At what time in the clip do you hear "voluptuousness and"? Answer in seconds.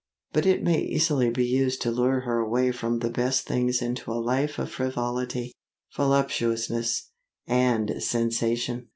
5.95-8.01